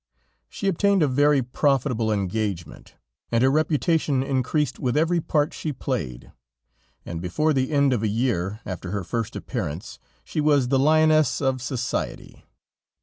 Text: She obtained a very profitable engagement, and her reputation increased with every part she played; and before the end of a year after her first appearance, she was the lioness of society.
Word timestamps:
She 0.49 0.67
obtained 0.67 1.03
a 1.03 1.07
very 1.07 1.43
profitable 1.43 2.11
engagement, 2.11 2.95
and 3.31 3.43
her 3.43 3.51
reputation 3.51 4.23
increased 4.23 4.79
with 4.79 4.97
every 4.97 5.21
part 5.21 5.53
she 5.53 5.71
played; 5.71 6.31
and 7.05 7.21
before 7.21 7.53
the 7.53 7.69
end 7.71 7.93
of 7.93 8.01
a 8.01 8.07
year 8.07 8.61
after 8.65 8.89
her 8.89 9.03
first 9.03 9.35
appearance, 9.35 9.99
she 10.23 10.41
was 10.41 10.69
the 10.69 10.79
lioness 10.79 11.39
of 11.39 11.61
society. 11.61 12.45